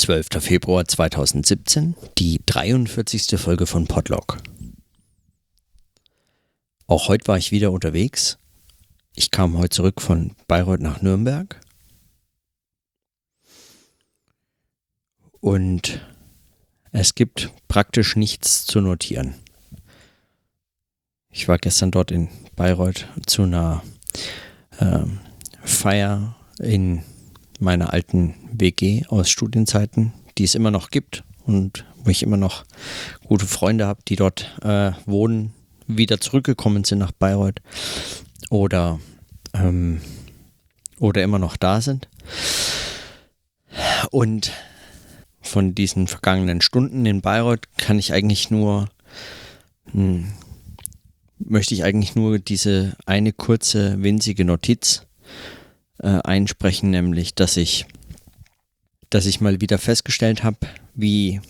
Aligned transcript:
12. 0.00 0.28
Februar 0.40 0.88
2017, 0.88 1.94
die 2.16 2.40
43. 2.46 3.38
Folge 3.38 3.66
von 3.66 3.86
Podlog. 3.86 4.38
Auch 6.86 7.08
heute 7.08 7.28
war 7.28 7.36
ich 7.36 7.52
wieder 7.52 7.70
unterwegs. 7.70 8.38
Ich 9.14 9.30
kam 9.30 9.58
heute 9.58 9.68
zurück 9.68 10.00
von 10.00 10.34
Bayreuth 10.48 10.80
nach 10.80 11.02
Nürnberg. 11.02 11.60
Und 15.40 16.00
es 16.92 17.14
gibt 17.14 17.50
praktisch 17.68 18.16
nichts 18.16 18.64
zu 18.64 18.80
notieren. 18.80 19.34
Ich 21.28 21.46
war 21.46 21.58
gestern 21.58 21.90
dort 21.90 22.10
in 22.10 22.30
Bayreuth 22.56 23.06
zu 23.26 23.42
einer 23.42 23.82
äh, 24.78 25.04
Feier 25.62 26.36
in 26.58 27.02
meiner 27.60 27.92
alten 27.92 28.34
WG 28.52 29.04
aus 29.08 29.30
Studienzeiten, 29.30 30.12
die 30.38 30.44
es 30.44 30.54
immer 30.54 30.70
noch 30.70 30.90
gibt 30.90 31.24
und 31.44 31.84
wo 32.02 32.10
ich 32.10 32.22
immer 32.22 32.36
noch 32.36 32.64
gute 33.26 33.46
Freunde 33.46 33.86
habe, 33.86 34.00
die 34.08 34.16
dort 34.16 34.56
äh, 34.62 34.92
wohnen, 35.06 35.52
wieder 35.86 36.20
zurückgekommen 36.20 36.84
sind 36.84 36.98
nach 36.98 37.12
Bayreuth 37.12 37.60
oder, 38.48 39.00
ähm, 39.54 40.00
oder 40.98 41.22
immer 41.22 41.38
noch 41.38 41.56
da 41.56 41.80
sind. 41.80 42.08
Und 44.10 44.52
von 45.40 45.74
diesen 45.74 46.06
vergangenen 46.06 46.60
Stunden 46.60 47.06
in 47.06 47.20
Bayreuth 47.20 47.76
kann 47.76 47.98
ich 47.98 48.12
eigentlich 48.12 48.50
nur, 48.50 48.88
hm, 49.92 50.32
möchte 51.38 51.74
ich 51.74 51.84
eigentlich 51.84 52.14
nur 52.14 52.38
diese 52.38 52.96
eine 53.06 53.32
kurze, 53.32 54.02
winzige 54.02 54.44
Notiz 54.44 55.06
äh, 56.02 56.20
einsprechen, 56.22 56.90
nämlich, 56.90 57.34
dass 57.34 57.56
ich, 57.56 57.86
dass 59.10 59.26
ich 59.26 59.40
mal 59.40 59.60
wieder 59.60 59.78
festgestellt 59.78 60.44
habe, 60.44 60.58
wie, 60.94 61.40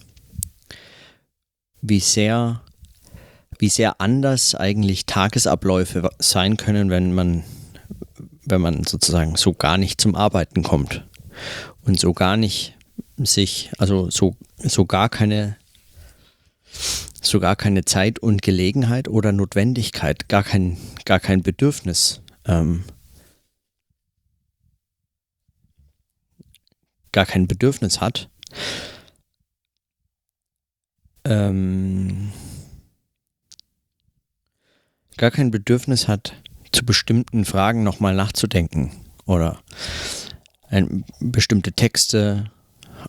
wie 1.81 2.01
sehr, 2.01 2.63
wie 3.59 3.69
sehr 3.69 4.01
anders 4.01 4.55
eigentlich 4.55 5.07
Tagesabläufe 5.07 6.11
sein 6.19 6.57
können, 6.57 6.91
wenn 6.91 7.13
man, 7.13 7.45
wenn 8.45 8.61
man 8.61 8.85
sozusagen 8.85 9.37
so 9.37 9.53
gar 9.53 9.79
nicht 9.79 10.01
zum 10.01 10.15
Arbeiten 10.15 10.63
kommt 10.63 11.07
und 11.83 11.99
so 11.99 12.13
gar 12.13 12.37
nicht 12.37 12.77
sich, 13.17 13.71
also 13.79 14.11
so, 14.11 14.37
so 14.57 14.87
gar 14.87 15.09
keine 15.09 15.57
so 17.23 17.41
keine 17.41 17.85
Zeit 17.85 18.19
und 18.19 18.43
Gelegenheit 18.43 19.09
oder 19.09 19.33
Notwendigkeit, 19.33 20.29
gar 20.29 20.43
kein, 20.43 20.79
gar 21.05 21.21
kein 21.21 21.43
Bedürfnis 21.43 22.23
ähm, 22.47 22.85
gar 27.13 27.27
kein 27.27 27.47
Bedürfnis 27.47 28.01
hat, 28.01 28.29
ähm, 31.25 32.33
gar 35.17 35.31
kein 35.31 35.51
Bedürfnis 35.51 36.09
hat, 36.09 36.35
zu 36.73 36.85
bestimmten 36.85 37.45
Fragen 37.45 37.83
nochmal 37.83 38.15
nachzudenken 38.15 38.93
oder 39.27 39.61
ein, 40.69 41.05
bestimmte 41.21 41.73
Texte 41.73 42.51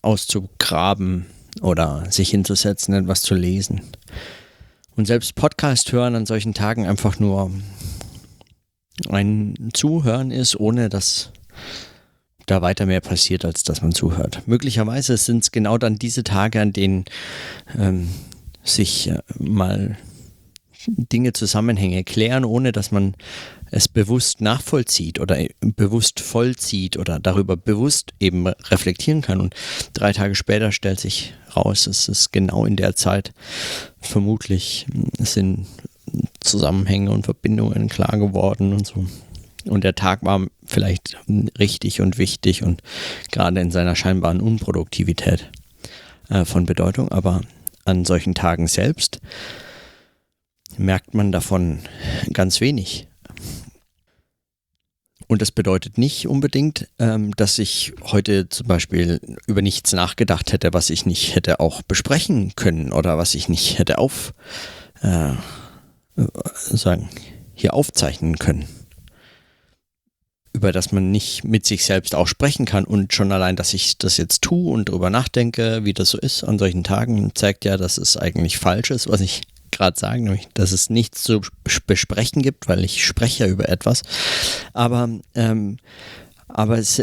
auszugraben 0.01 1.27
oder 1.61 2.09
sich 2.09 2.29
hinzusetzen, 2.29 2.93
etwas 2.93 3.21
zu 3.21 3.35
lesen. 3.35 3.81
Und 4.95 5.05
selbst 5.05 5.35
Podcast 5.35 5.91
hören 5.91 6.15
an 6.15 6.25
solchen 6.25 6.53
Tagen 6.53 6.85
einfach 6.85 7.19
nur 7.19 7.51
ein 9.09 9.69
Zuhören 9.73 10.31
ist, 10.31 10.59
ohne 10.59 10.89
dass 10.89 11.31
da 12.45 12.61
weiter 12.61 12.85
mehr 12.85 13.01
passiert, 13.01 13.45
als 13.45 13.63
dass 13.63 13.81
man 13.81 13.93
zuhört. 13.93 14.41
Möglicherweise 14.45 15.17
sind 15.17 15.43
es 15.43 15.51
genau 15.51 15.77
dann 15.77 15.97
diese 15.97 16.23
Tage, 16.23 16.61
an 16.61 16.73
denen 16.73 17.05
ähm, 17.77 18.09
sich 18.63 19.09
äh, 19.09 19.19
mal 19.37 19.97
Dinge, 20.87 21.33
Zusammenhänge 21.33 22.03
klären, 22.03 22.43
ohne 22.43 22.71
dass 22.71 22.91
man 22.91 23.15
es 23.69 23.87
bewusst 23.87 24.41
nachvollzieht 24.41 25.19
oder 25.19 25.39
äh, 25.39 25.49
bewusst 25.61 26.19
vollzieht 26.19 26.97
oder 26.97 27.19
darüber 27.19 27.55
bewusst 27.55 28.13
eben 28.19 28.47
reflektieren 28.47 29.21
kann. 29.21 29.39
Und 29.39 29.55
drei 29.93 30.13
Tage 30.13 30.35
später 30.35 30.71
stellt 30.71 30.99
sich 30.99 31.33
raus, 31.55 31.87
es 31.87 32.07
ist 32.07 32.31
genau 32.31 32.65
in 32.65 32.75
der 32.75 32.95
Zeit 32.95 33.33
vermutlich 33.99 34.87
sind 35.19 35.67
Zusammenhänge 36.39 37.11
und 37.11 37.25
Verbindungen 37.25 37.87
klar 37.87 38.17
geworden 38.17 38.73
und 38.73 38.85
so. 38.85 39.05
Und 39.69 39.83
der 39.83 39.95
Tag 39.95 40.23
war 40.23 40.47
vielleicht 40.65 41.17
richtig 41.59 42.01
und 42.01 42.17
wichtig 42.17 42.63
und 42.63 42.81
gerade 43.31 43.59
in 43.59 43.71
seiner 43.71 43.95
scheinbaren 43.95 44.41
Unproduktivität 44.41 45.49
äh, 46.29 46.45
von 46.45 46.65
Bedeutung. 46.65 47.11
Aber 47.11 47.41
an 47.85 48.05
solchen 48.05 48.33
Tagen 48.33 48.67
selbst 48.67 49.19
merkt 50.77 51.13
man 51.13 51.31
davon 51.31 51.79
ganz 52.33 52.61
wenig. 52.61 53.07
Und 55.27 55.41
das 55.41 55.51
bedeutet 55.51 55.97
nicht 55.97 56.27
unbedingt, 56.27 56.89
ähm, 56.99 57.33
dass 57.37 57.57
ich 57.57 57.93
heute 58.03 58.49
zum 58.49 58.67
Beispiel 58.67 59.21
über 59.47 59.61
nichts 59.61 59.93
nachgedacht 59.93 60.51
hätte, 60.51 60.73
was 60.73 60.89
ich 60.89 61.05
nicht 61.05 61.35
hätte 61.35 61.61
auch 61.61 61.81
besprechen 61.83 62.53
können 62.55 62.91
oder 62.91 63.17
was 63.17 63.33
ich 63.33 63.47
nicht 63.47 63.79
hätte 63.79 63.97
auf 63.97 64.33
äh, 65.01 65.33
sagen, 66.53 67.09
hier 67.53 67.73
aufzeichnen 67.73 68.37
können 68.37 68.67
über 70.53 70.71
das 70.71 70.91
man 70.91 71.11
nicht 71.11 71.43
mit 71.43 71.65
sich 71.65 71.85
selbst 71.85 72.15
auch 72.15 72.27
sprechen 72.27 72.65
kann. 72.65 72.83
Und 72.83 73.13
schon 73.13 73.31
allein, 73.31 73.55
dass 73.55 73.73
ich 73.73 73.97
das 73.97 74.17
jetzt 74.17 74.41
tue 74.41 74.71
und 74.71 74.89
darüber 74.89 75.09
nachdenke, 75.09 75.85
wie 75.85 75.93
das 75.93 76.09
so 76.09 76.17
ist 76.17 76.43
an 76.43 76.59
solchen 76.59 76.83
Tagen, 76.83 77.31
zeigt 77.35 77.65
ja, 77.65 77.77
dass 77.77 77.97
es 77.97 78.17
eigentlich 78.17 78.57
falsch 78.57 78.91
ist, 78.91 79.09
was 79.09 79.21
ich 79.21 79.41
gerade 79.71 79.97
sage, 79.97 80.21
nämlich, 80.21 80.49
dass 80.53 80.73
es 80.73 80.89
nichts 80.89 81.23
zu 81.23 81.41
besprechen 81.87 82.41
gibt, 82.41 82.67
weil 82.67 82.83
ich 82.83 83.05
spreche 83.05 83.45
ja 83.45 83.49
über 83.49 83.69
etwas. 83.69 84.01
Aber, 84.73 85.09
ähm, 85.33 85.77
aber 86.49 86.77
es, 86.77 87.01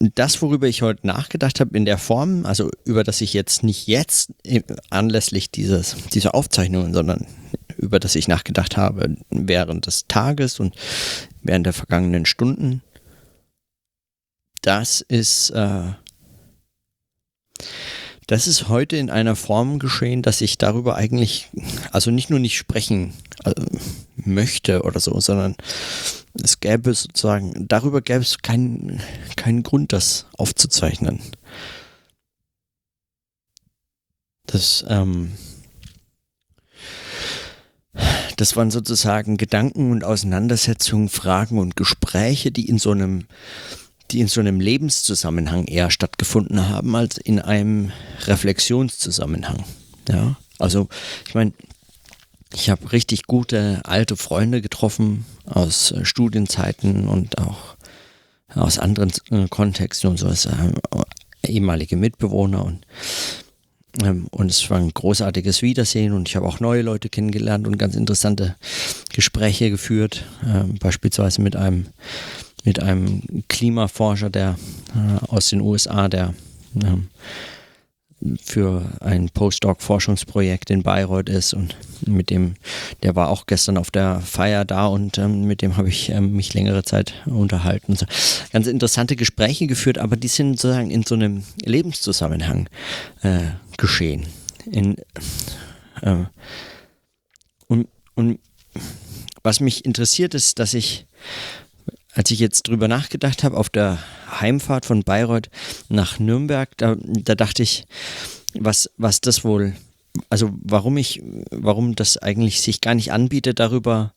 das, 0.00 0.42
worüber 0.42 0.66
ich 0.66 0.82
heute 0.82 1.06
nachgedacht 1.06 1.60
habe, 1.60 1.76
in 1.76 1.84
der 1.84 1.98
Form, 1.98 2.44
also 2.44 2.68
über 2.84 3.04
das 3.04 3.20
ich 3.20 3.32
jetzt 3.32 3.62
nicht 3.62 3.86
jetzt 3.86 4.32
äh, 4.42 4.62
anlässlich 4.90 5.52
dieses, 5.52 5.94
dieser 6.12 6.34
Aufzeichnungen, 6.34 6.92
sondern 6.92 7.26
über 7.80 7.98
das 7.98 8.14
ich 8.14 8.28
nachgedacht 8.28 8.76
habe 8.76 9.16
während 9.30 9.86
des 9.86 10.06
Tages 10.06 10.60
und 10.60 10.74
während 11.42 11.66
der 11.66 11.72
vergangenen 11.72 12.26
Stunden. 12.26 12.82
Das 14.62 15.00
ist, 15.00 15.50
äh, 15.50 15.92
das 18.26 18.46
ist 18.46 18.68
heute 18.68 18.96
in 18.96 19.10
einer 19.10 19.34
Form 19.34 19.78
geschehen, 19.78 20.22
dass 20.22 20.40
ich 20.40 20.58
darüber 20.58 20.96
eigentlich, 20.96 21.48
also 21.90 22.10
nicht 22.10 22.30
nur 22.30 22.38
nicht 22.38 22.56
sprechen 22.56 23.14
äh, 23.44 23.54
möchte 24.16 24.82
oder 24.82 25.00
so, 25.00 25.18
sondern 25.20 25.56
es 26.40 26.60
gäbe 26.60 26.94
sozusagen, 26.94 27.66
darüber 27.66 28.02
gäbe 28.02 28.20
es 28.20 28.38
keinen, 28.38 29.00
keinen 29.36 29.62
Grund, 29.62 29.92
das 29.92 30.26
aufzuzeichnen. 30.36 31.20
Das, 34.46 34.84
ähm, 34.88 35.32
das 38.40 38.56
waren 38.56 38.70
sozusagen 38.70 39.36
Gedanken 39.36 39.90
und 39.92 40.02
Auseinandersetzungen, 40.02 41.10
Fragen 41.10 41.58
und 41.58 41.76
Gespräche, 41.76 42.50
die 42.50 42.68
in 42.68 42.78
so 42.78 42.90
einem 42.92 43.26
die 44.10 44.20
in 44.20 44.26
so 44.28 44.40
einem 44.40 44.58
Lebenszusammenhang 44.58 45.66
eher 45.66 45.90
stattgefunden 45.90 46.68
haben 46.68 46.96
als 46.96 47.16
in 47.16 47.38
einem 47.38 47.92
Reflexionszusammenhang. 48.26 49.64
Ja, 50.08 50.36
also 50.58 50.88
ich 51.28 51.34
meine, 51.34 51.52
ich 52.52 52.70
habe 52.70 52.90
richtig 52.90 53.24
gute 53.24 53.82
alte 53.84 54.16
Freunde 54.16 54.62
getroffen 54.62 55.26
aus 55.44 55.92
äh, 55.92 56.04
Studienzeiten 56.04 57.06
und 57.06 57.38
auch 57.38 57.76
aus 58.54 58.80
anderen 58.80 59.12
äh, 59.30 59.46
Kontexten 59.48 60.10
und 60.10 60.16
so, 60.16 60.28
äh, 60.28 60.72
ehemalige 61.46 61.96
Mitbewohner 61.96 62.64
und 62.64 62.84
und 64.30 64.50
es 64.50 64.70
war 64.70 64.78
ein 64.78 64.92
großartiges 64.92 65.62
Wiedersehen 65.62 66.12
und 66.12 66.28
ich 66.28 66.36
habe 66.36 66.46
auch 66.46 66.60
neue 66.60 66.82
Leute 66.82 67.08
kennengelernt 67.08 67.66
und 67.66 67.76
ganz 67.76 67.96
interessante 67.96 68.56
Gespräche 69.12 69.70
geführt, 69.70 70.24
ähm, 70.46 70.76
beispielsweise 70.78 71.42
mit 71.42 71.56
einem, 71.56 71.86
mit 72.64 72.80
einem 72.80 73.22
Klimaforscher, 73.48 74.30
der 74.30 74.56
äh, 74.94 75.26
aus 75.26 75.48
den 75.50 75.60
USA, 75.60 76.08
der 76.08 76.34
ähm, 76.76 77.08
für 78.42 78.84
ein 79.00 79.30
Postdoc-Forschungsprojekt 79.30 80.70
in 80.70 80.82
Bayreuth 80.82 81.28
ist 81.28 81.54
und 81.54 81.76
mit 82.06 82.30
dem, 82.30 82.54
der 83.02 83.16
war 83.16 83.28
auch 83.28 83.46
gestern 83.46 83.78
auf 83.78 83.90
der 83.90 84.20
Feier 84.20 84.64
da 84.64 84.86
und 84.86 85.18
ähm, 85.18 85.44
mit 85.44 85.62
dem 85.62 85.76
habe 85.76 85.88
ich 85.88 86.10
ähm, 86.10 86.32
mich 86.34 86.52
längere 86.54 86.82
Zeit 86.82 87.14
unterhalten. 87.26 87.96
So. 87.96 88.06
Ganz 88.52 88.66
interessante 88.66 89.16
Gespräche 89.16 89.66
geführt, 89.66 89.98
aber 89.98 90.16
die 90.16 90.28
sind 90.28 90.60
sozusagen 90.60 90.90
in 90.90 91.02
so 91.02 91.14
einem 91.14 91.44
Lebenszusammenhang 91.64 92.68
äh, 93.22 93.40
geschehen. 93.78 94.26
In, 94.70 94.96
äh, 96.02 96.24
und, 97.68 97.88
und 98.14 98.38
was 99.42 99.60
mich 99.60 99.84
interessiert 99.84 100.34
ist, 100.34 100.58
dass 100.58 100.74
ich 100.74 101.06
als 102.20 102.30
ich 102.30 102.38
jetzt 102.38 102.68
drüber 102.68 102.86
nachgedacht 102.86 103.44
habe, 103.44 103.56
auf 103.56 103.70
der 103.70 103.96
Heimfahrt 104.30 104.84
von 104.84 105.04
Bayreuth 105.04 105.48
nach 105.88 106.18
Nürnberg, 106.18 106.68
da, 106.76 106.94
da 106.98 107.34
dachte 107.34 107.62
ich, 107.62 107.86
was, 108.52 108.90
was 108.98 109.22
das 109.22 109.42
wohl, 109.42 109.74
also 110.28 110.50
warum 110.62 110.98
ich, 110.98 111.22
warum 111.50 111.94
das 111.94 112.18
eigentlich 112.18 112.60
sich 112.60 112.82
gar 112.82 112.94
nicht 112.94 113.10
anbietet, 113.10 113.58
darüber 113.58 114.12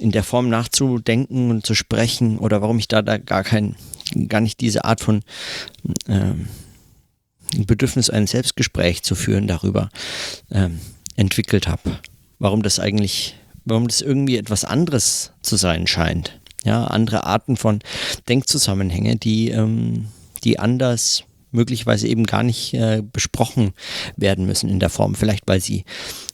in 0.00 0.10
der 0.10 0.24
Form 0.24 0.48
nachzudenken 0.48 1.52
und 1.52 1.64
zu 1.64 1.76
sprechen 1.76 2.40
oder 2.40 2.60
warum 2.60 2.80
ich 2.80 2.88
da, 2.88 3.02
da 3.02 3.18
gar 3.18 3.44
kein, 3.44 3.76
gar 4.26 4.40
nicht 4.40 4.58
diese 4.60 4.84
Art 4.84 5.00
von 5.00 5.22
ähm, 6.08 6.48
Bedürfnis, 7.56 8.10
ein 8.10 8.26
Selbstgespräch 8.26 9.04
zu 9.04 9.14
führen 9.14 9.46
darüber 9.46 9.90
ähm, 10.50 10.80
entwickelt 11.14 11.68
habe. 11.68 12.00
Warum 12.40 12.64
das 12.64 12.80
eigentlich, 12.80 13.36
warum 13.64 13.86
das 13.86 14.00
irgendwie 14.00 14.38
etwas 14.38 14.64
anderes 14.64 15.30
zu 15.40 15.54
sein 15.54 15.86
scheint. 15.86 16.37
Ja, 16.64 16.84
andere 16.84 17.24
Arten 17.24 17.56
von 17.56 17.80
Denkzusammenhänge, 18.28 19.16
die, 19.16 19.50
ähm, 19.50 20.08
die 20.44 20.58
anders 20.58 21.24
möglicherweise 21.50 22.08
eben 22.08 22.24
gar 22.24 22.42
nicht 22.42 22.74
äh, 22.74 23.02
besprochen 23.02 23.72
werden 24.16 24.44
müssen 24.44 24.68
in 24.68 24.80
der 24.80 24.90
Form. 24.90 25.14
Vielleicht 25.14 25.44
weil 25.46 25.60
sie 25.60 25.84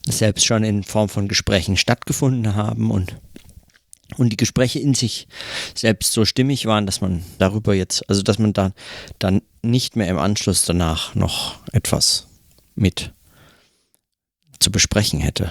selbst 0.09 0.45
schon 0.45 0.65
in 0.65 0.83
Form 0.83 1.09
von 1.09 1.29
Gesprächen 1.29 1.77
stattgefunden 1.77 2.55
haben 2.55 2.91
und 2.91 3.17
und 4.17 4.31
die 4.31 4.37
Gespräche 4.37 4.79
in 4.79 4.95
sich 4.95 5.27
selbst 5.75 6.13
so 6.13 6.25
stimmig 6.25 6.67
waren, 6.67 6.87
dass 6.87 7.01
man 7.01 7.25
darüber 7.39 7.75
jetzt, 7.75 8.09
also 8.09 8.23
dass 8.23 8.39
man 8.39 8.53
da 8.53 8.73
dann 9.19 9.43
nicht 9.63 9.97
mehr 9.97 10.09
im 10.09 10.19
Anschluss 10.19 10.65
danach 10.65 11.15
noch 11.15 11.57
etwas 11.73 12.29
mit 12.77 13.13
zu 14.61 14.71
besprechen 14.71 15.21
hätte. 15.21 15.51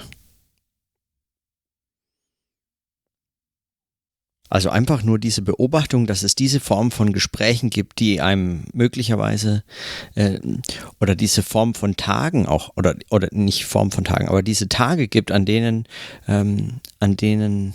Also 4.50 4.70
einfach 4.70 5.02
nur 5.02 5.18
diese 5.18 5.42
Beobachtung, 5.42 6.06
dass 6.06 6.22
es 6.22 6.34
diese 6.34 6.60
Form 6.60 6.90
von 6.90 7.12
Gesprächen 7.12 7.70
gibt, 7.70 7.98
die 7.98 8.20
einem 8.20 8.64
möglicherweise 8.72 9.64
äh, 10.14 10.38
oder 11.00 11.16
diese 11.16 11.42
Form 11.42 11.74
von 11.74 11.96
Tagen 11.96 12.46
auch 12.46 12.70
oder 12.76 12.94
oder 13.10 13.28
nicht 13.32 13.64
Form 13.64 13.90
von 13.90 14.04
Tagen, 14.04 14.28
aber 14.28 14.42
diese 14.42 14.68
Tage 14.68 15.08
gibt, 15.08 15.32
an 15.32 15.46
denen 15.46 15.86
ähm, 16.28 16.80
an 17.00 17.16
denen 17.16 17.74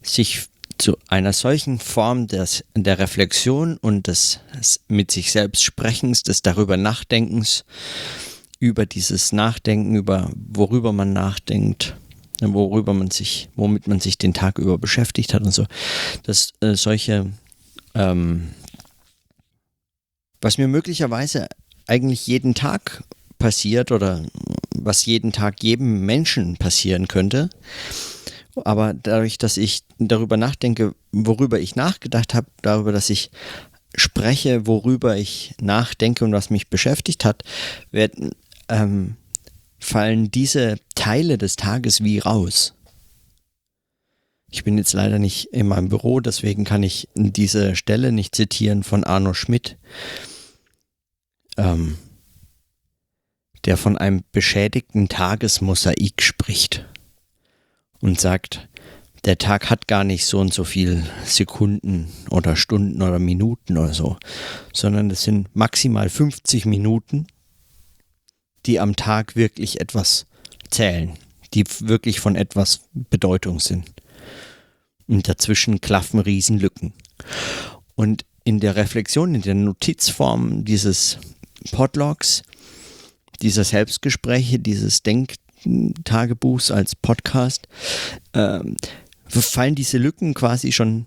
sich 0.00 0.48
zu 0.78 0.96
einer 1.08 1.32
solchen 1.32 1.80
Form 1.80 2.28
des, 2.28 2.64
der 2.74 2.98
Reflexion 2.98 3.76
und 3.78 4.06
des 4.06 4.40
mit 4.86 5.10
sich 5.10 5.32
selbst 5.32 5.64
Sprechens, 5.64 6.22
des 6.22 6.42
darüber 6.42 6.76
Nachdenkens, 6.76 7.64
über 8.60 8.86
dieses 8.86 9.32
Nachdenken, 9.32 9.96
über 9.96 10.30
worüber 10.34 10.92
man 10.92 11.12
nachdenkt, 11.12 11.96
worüber 12.40 12.94
man 12.94 13.10
sich, 13.10 13.48
womit 13.56 13.88
man 13.88 14.00
sich 14.00 14.18
den 14.18 14.34
Tag 14.34 14.58
über 14.58 14.78
beschäftigt 14.78 15.34
hat 15.34 15.42
und 15.42 15.52
so, 15.52 15.66
dass 16.22 16.52
äh, 16.60 16.74
solche, 16.74 17.32
ähm, 17.94 18.50
was 20.40 20.58
mir 20.58 20.68
möglicherweise 20.68 21.48
eigentlich 21.86 22.26
jeden 22.26 22.54
Tag 22.54 23.02
passiert 23.38 23.92
oder 23.92 24.22
was 24.74 25.06
jeden 25.06 25.32
Tag 25.32 25.62
jedem 25.62 26.04
Menschen 26.06 26.56
passieren 26.56 27.08
könnte, 27.08 27.50
aber 28.64 28.94
dadurch, 28.94 29.38
dass 29.38 29.56
ich 29.56 29.82
darüber 29.98 30.36
nachdenke, 30.36 30.94
worüber 31.12 31.58
ich 31.60 31.76
nachgedacht 31.76 32.34
habe, 32.34 32.48
darüber, 32.62 32.92
dass 32.92 33.10
ich 33.10 33.30
spreche, 33.94 34.66
worüber 34.66 35.16
ich 35.16 35.54
nachdenke 35.60 36.24
und 36.24 36.32
was 36.32 36.50
mich 36.50 36.68
beschäftigt 36.68 37.24
hat, 37.24 37.42
werden, 37.90 38.32
ähm, 38.68 39.16
fallen 39.78 40.30
diese 40.30 40.76
Teile 41.08 41.38
des 41.38 41.56
Tages 41.56 42.04
wie 42.04 42.18
raus. 42.18 42.74
Ich 44.50 44.62
bin 44.62 44.76
jetzt 44.76 44.92
leider 44.92 45.18
nicht 45.18 45.46
in 45.54 45.66
meinem 45.66 45.88
Büro, 45.88 46.20
deswegen 46.20 46.64
kann 46.64 46.82
ich 46.82 47.08
diese 47.14 47.76
Stelle 47.76 48.12
nicht 48.12 48.34
zitieren 48.34 48.82
von 48.82 49.04
Arno 49.04 49.32
Schmidt, 49.32 49.78
ähm, 51.56 51.96
der 53.64 53.78
von 53.78 53.96
einem 53.96 54.22
beschädigten 54.32 55.08
Tagesmosaik 55.08 56.20
spricht 56.20 56.86
und 58.00 58.20
sagt, 58.20 58.68
der 59.24 59.38
Tag 59.38 59.70
hat 59.70 59.88
gar 59.88 60.04
nicht 60.04 60.26
so 60.26 60.38
und 60.38 60.52
so 60.52 60.64
viel 60.64 61.06
Sekunden 61.24 62.12
oder 62.28 62.54
Stunden 62.54 63.00
oder 63.00 63.18
Minuten 63.18 63.78
oder 63.78 63.94
so, 63.94 64.18
sondern 64.74 65.10
es 65.10 65.22
sind 65.22 65.56
maximal 65.56 66.10
50 66.10 66.66
Minuten, 66.66 67.28
die 68.66 68.78
am 68.78 68.94
Tag 68.94 69.36
wirklich 69.36 69.80
etwas 69.80 70.27
zählen, 70.70 71.14
die 71.54 71.64
wirklich 71.80 72.20
von 72.20 72.36
etwas 72.36 72.80
Bedeutung 72.92 73.60
sind. 73.60 73.90
Und 75.06 75.28
dazwischen 75.28 75.80
klaffen 75.80 76.20
Riesenlücken. 76.20 76.92
Und 77.94 78.24
in 78.44 78.60
der 78.60 78.76
Reflexion, 78.76 79.34
in 79.34 79.42
der 79.42 79.54
Notizform 79.54 80.64
dieses 80.64 81.18
Podlogs, 81.72 82.42
dieser 83.42 83.64
Selbstgespräche, 83.64 84.58
dieses 84.58 85.02
Denk 85.02 85.34
Tagebuchs 86.04 86.70
als 86.70 86.94
Podcast, 86.94 87.68
ähm, 88.34 88.76
fallen 89.28 89.74
diese 89.74 89.98
Lücken 89.98 90.34
quasi 90.34 90.72
schon 90.72 91.06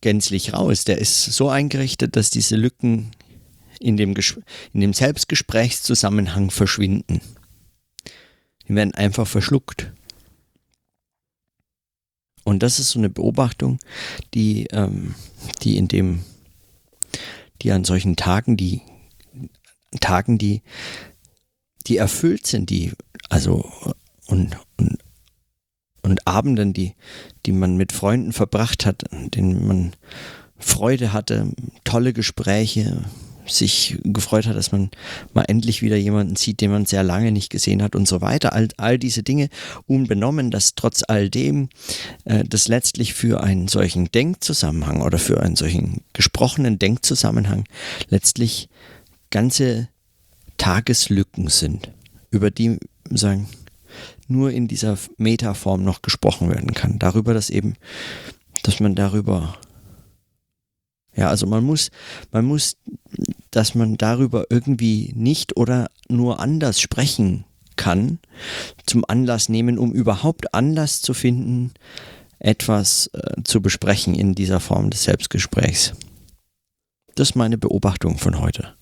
gänzlich 0.00 0.52
raus. 0.52 0.84
Der 0.84 0.98
ist 0.98 1.24
so 1.24 1.48
eingerichtet, 1.48 2.16
dass 2.16 2.30
diese 2.30 2.56
Lücken 2.56 3.10
in 3.80 3.96
dem, 3.96 4.14
in 4.72 4.80
dem 4.80 4.92
Selbstgesprächszusammenhang 4.92 6.50
verschwinden. 6.50 7.20
Die 8.70 8.76
werden 8.76 8.94
einfach 8.94 9.26
verschluckt. 9.26 9.90
Und 12.44 12.62
das 12.62 12.78
ist 12.78 12.90
so 12.90 13.00
eine 13.00 13.10
Beobachtung, 13.10 13.80
die, 14.32 14.68
ähm, 14.70 15.16
die 15.62 15.76
in 15.76 15.88
dem, 15.88 16.20
die 17.62 17.72
an 17.72 17.82
solchen 17.82 18.14
Tagen, 18.14 18.56
die 18.56 18.82
Tagen, 19.98 20.38
die, 20.38 20.62
die 21.88 21.96
erfüllt 21.96 22.46
sind, 22.46 22.70
die 22.70 22.92
also 23.28 23.68
und, 24.26 24.56
und, 24.76 24.98
und 26.02 26.28
Abenden, 26.28 26.72
die, 26.72 26.94
die 27.46 27.52
man 27.52 27.76
mit 27.76 27.90
Freunden 27.90 28.32
verbracht 28.32 28.86
hat, 28.86 29.02
in 29.10 29.32
denen 29.32 29.66
man 29.66 29.96
Freude 30.58 31.12
hatte, 31.12 31.50
tolle 31.82 32.12
Gespräche, 32.12 33.04
sich 33.50 33.98
gefreut 34.04 34.46
hat, 34.46 34.56
dass 34.56 34.72
man 34.72 34.90
mal 35.34 35.44
endlich 35.48 35.82
wieder 35.82 35.96
jemanden 35.96 36.36
sieht, 36.36 36.60
den 36.60 36.70
man 36.70 36.86
sehr 36.86 37.02
lange 37.02 37.32
nicht 37.32 37.50
gesehen 37.50 37.82
hat 37.82 37.96
und 37.96 38.06
so 38.06 38.20
weiter. 38.20 38.52
All, 38.52 38.68
all 38.76 38.98
diese 38.98 39.22
Dinge 39.22 39.48
unbenommen, 39.86 40.50
dass 40.50 40.74
trotz 40.74 41.02
all 41.06 41.28
dem 41.28 41.68
äh, 42.24 42.44
das 42.44 42.68
letztlich 42.68 43.14
für 43.14 43.42
einen 43.42 43.68
solchen 43.68 44.10
Denkzusammenhang 44.10 45.02
oder 45.02 45.18
für 45.18 45.42
einen 45.42 45.56
solchen 45.56 46.02
gesprochenen 46.12 46.78
Denkzusammenhang 46.78 47.64
letztlich 48.08 48.68
ganze 49.30 49.88
Tageslücken 50.56 51.48
sind, 51.48 51.90
über 52.30 52.50
die 52.50 52.78
sagen, 53.08 53.48
nur 54.28 54.50
in 54.52 54.68
dieser 54.68 54.96
Metaform 55.16 55.82
noch 55.82 56.02
gesprochen 56.02 56.48
werden 56.48 56.72
kann. 56.72 56.98
Darüber, 56.98 57.34
dass 57.34 57.50
eben, 57.50 57.74
dass 58.62 58.80
man 58.80 58.94
darüber, 58.94 59.58
ja, 61.16 61.28
also 61.28 61.46
man 61.46 61.64
muss, 61.64 61.90
man 62.30 62.44
muss, 62.44 62.76
dass 63.50 63.74
man 63.74 63.96
darüber 63.96 64.46
irgendwie 64.50 65.12
nicht 65.14 65.56
oder 65.56 65.88
nur 66.08 66.40
anders 66.40 66.80
sprechen 66.80 67.44
kann, 67.76 68.18
zum 68.86 69.04
Anlass 69.06 69.48
nehmen, 69.48 69.78
um 69.78 69.92
überhaupt 69.92 70.54
Anlass 70.54 71.02
zu 71.02 71.14
finden, 71.14 71.72
etwas 72.38 73.08
äh, 73.12 73.42
zu 73.44 73.60
besprechen 73.60 74.14
in 74.14 74.34
dieser 74.34 74.60
Form 74.60 74.90
des 74.90 75.04
Selbstgesprächs. 75.04 75.94
Das 77.14 77.30
ist 77.30 77.34
meine 77.36 77.58
Beobachtung 77.58 78.18
von 78.18 78.40
heute. 78.40 78.74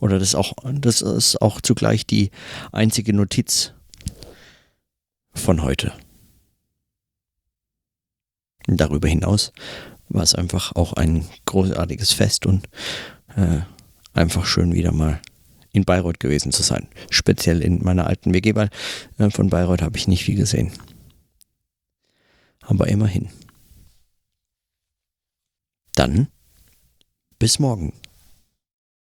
Oder 0.00 0.18
das, 0.18 0.34
auch, 0.34 0.54
das 0.64 1.02
ist 1.02 1.42
auch 1.42 1.60
zugleich 1.60 2.06
die 2.06 2.30
einzige 2.72 3.12
Notiz 3.12 3.74
von 5.34 5.62
heute. 5.62 5.92
Darüber 8.66 9.08
hinaus 9.08 9.52
war 10.08 10.22
es 10.22 10.34
einfach 10.34 10.74
auch 10.74 10.94
ein 10.94 11.24
großartiges 11.46 12.12
Fest 12.12 12.46
und 12.46 12.68
äh, 13.36 13.60
einfach 14.12 14.46
schön 14.46 14.74
wieder 14.74 14.92
mal 14.92 15.20
in 15.72 15.84
Bayreuth 15.84 16.20
gewesen 16.20 16.52
zu 16.52 16.62
sein. 16.62 16.88
Speziell 17.10 17.62
in 17.62 17.82
meiner 17.82 18.06
alten 18.06 18.34
WG, 18.34 18.54
weil 18.54 18.70
äh, 19.18 19.30
von 19.30 19.50
Bayreuth 19.50 19.82
habe 19.82 19.96
ich 19.96 20.08
nicht 20.08 20.24
viel 20.24 20.36
gesehen. 20.36 20.72
Aber 22.62 22.88
immerhin. 22.88 23.28
Dann 25.94 26.28
bis 27.38 27.58
morgen. 27.58 27.92